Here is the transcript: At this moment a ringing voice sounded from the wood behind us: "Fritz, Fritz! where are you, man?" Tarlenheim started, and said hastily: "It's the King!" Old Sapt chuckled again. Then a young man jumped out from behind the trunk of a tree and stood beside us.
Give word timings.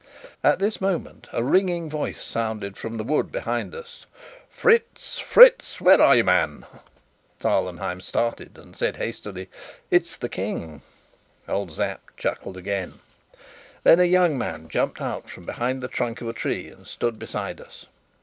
At 0.43 0.57
this 0.57 0.81
moment 0.81 1.29
a 1.31 1.43
ringing 1.43 1.87
voice 1.87 2.23
sounded 2.23 2.75
from 2.75 2.97
the 2.97 3.03
wood 3.03 3.31
behind 3.31 3.75
us: 3.75 4.07
"Fritz, 4.49 5.19
Fritz! 5.19 5.79
where 5.79 6.01
are 6.01 6.15
you, 6.15 6.23
man?" 6.23 6.65
Tarlenheim 7.39 8.01
started, 8.01 8.57
and 8.57 8.75
said 8.75 8.95
hastily: 8.97 9.47
"It's 9.91 10.17
the 10.17 10.27
King!" 10.27 10.81
Old 11.47 11.73
Sapt 11.73 12.17
chuckled 12.17 12.57
again. 12.57 12.93
Then 13.83 13.99
a 13.99 14.03
young 14.05 14.39
man 14.39 14.69
jumped 14.69 15.01
out 15.01 15.29
from 15.29 15.43
behind 15.45 15.83
the 15.83 15.87
trunk 15.87 16.19
of 16.19 16.27
a 16.29 16.33
tree 16.33 16.67
and 16.69 16.87
stood 16.87 17.19
beside 17.19 17.61
us. 17.61 17.85